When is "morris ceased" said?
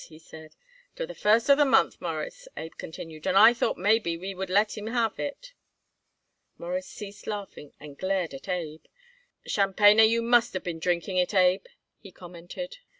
6.57-7.27